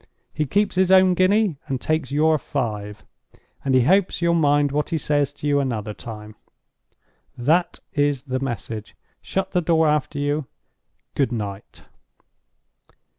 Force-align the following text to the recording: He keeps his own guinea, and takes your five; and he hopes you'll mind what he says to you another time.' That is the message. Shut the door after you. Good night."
He 0.33 0.47
keeps 0.47 0.73
his 0.77 0.89
own 0.89 1.13
guinea, 1.13 1.59
and 1.67 1.79
takes 1.79 2.11
your 2.11 2.39
five; 2.39 3.05
and 3.63 3.75
he 3.75 3.81
hopes 3.81 4.19
you'll 4.19 4.33
mind 4.33 4.71
what 4.71 4.89
he 4.89 4.97
says 4.97 5.31
to 5.33 5.47
you 5.47 5.59
another 5.59 5.93
time.' 5.93 6.35
That 7.37 7.77
is 7.93 8.23
the 8.23 8.39
message. 8.39 8.95
Shut 9.21 9.51
the 9.51 9.61
door 9.61 9.87
after 9.87 10.17
you. 10.17 10.47
Good 11.13 11.31
night." 11.31 11.83